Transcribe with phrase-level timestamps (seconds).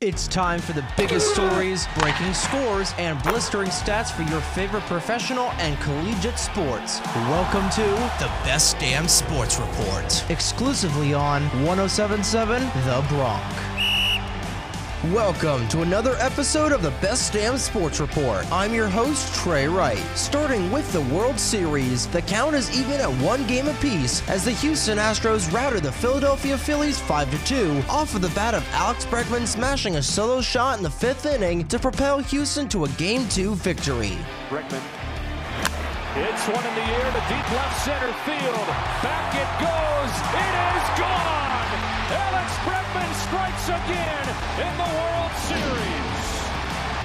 [0.00, 5.46] It's time for the biggest stories, breaking scores, and blistering stats for your favorite professional
[5.58, 7.00] and collegiate sports.
[7.16, 7.82] Welcome to
[8.22, 10.30] The Best Damn Sports Report.
[10.30, 13.67] exclusively on 1077 The Bronx.
[15.04, 18.44] Welcome to another episode of the Best Damn Sports Report.
[18.50, 20.02] I'm your host, Trey Wright.
[20.16, 24.50] Starting with the World Series, the count is even at one game apiece as the
[24.50, 29.46] Houston Astros routed the Philadelphia Phillies 5 2 off of the bat of Alex Bregman
[29.46, 33.54] smashing a solo shot in the fifth inning to propel Houston to a Game 2
[33.54, 34.18] victory.
[34.48, 34.82] Bregman.
[36.16, 38.66] It's one in the air to deep left center field.
[39.06, 40.12] Back it goes.
[40.34, 41.57] It is gone.
[43.68, 44.28] Again
[44.60, 46.07] in the World Series.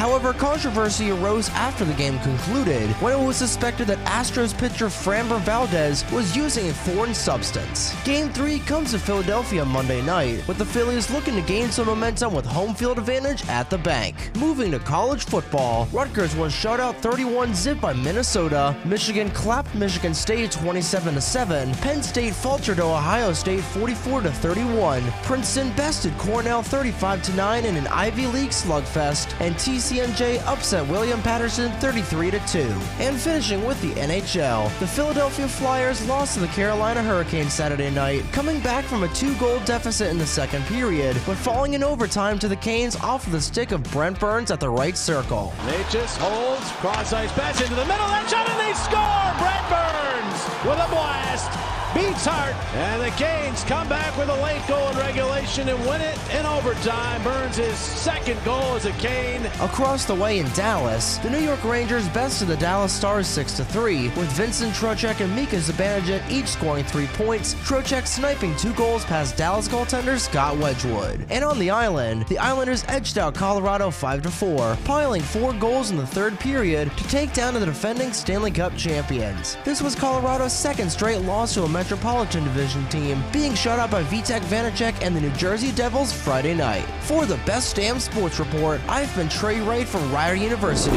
[0.00, 5.38] However, controversy arose after the game concluded when it was suspected that Astros pitcher Framber
[5.40, 7.94] Valdez was using a foreign substance.
[8.02, 12.32] Game 3 comes to Philadelphia Monday night, with the Phillies looking to gain some momentum
[12.32, 14.34] with home field advantage at the bank.
[14.38, 20.14] Moving to college football, Rutgers was shut out 31 zip by Minnesota, Michigan clapped Michigan
[20.14, 27.36] State 27 7, Penn State faltered to Ohio State 44 31, Princeton bested Cornell 35
[27.36, 29.58] 9 in an Ivy League slugfest, and
[29.90, 32.58] TCNJ upset William Paterson 33 2.
[33.00, 38.22] And finishing with the NHL, the Philadelphia Flyers lost to the Carolina Hurricanes Saturday night,
[38.30, 42.46] coming back from a two-goal deficit in the second period, but falling in overtime to
[42.46, 45.52] the Canes off of the stick of Brent Burns at the right circle.
[45.66, 49.34] Necas holds, cross ice pass into the middle, that shot, and they score!
[49.42, 51.50] Brent Burns with a blast.
[51.92, 56.00] Beats Hart, and the Canes come back with a late goal in regulation and win
[56.00, 57.22] it in overtime.
[57.22, 59.46] Burns' his second goal as a Cane.
[59.60, 64.30] Across the way in Dallas, the New York Rangers bested the Dallas Stars 6-3, with
[64.32, 69.68] Vincent Trocheck and Mika Zibanejad each scoring three points, Trocheck sniping two goals past Dallas
[69.68, 71.24] goaltender Scott Wedgwood.
[71.30, 76.06] And on the island, the Islanders edged out Colorado 5-4, piling four goals in the
[76.06, 79.56] third period to take down the defending Stanley Cup champions.
[79.64, 81.68] This was Colorado's second straight loss to a
[82.00, 86.54] Metropolitan Division team, being shut out by Vitek Vanacek and the New Jersey Devils Friday
[86.54, 86.86] night.
[87.02, 90.96] For the Best Damn Sports Report, I've been Trey Wright from Rider University.